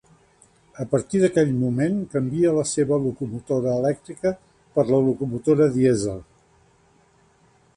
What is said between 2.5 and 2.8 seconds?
la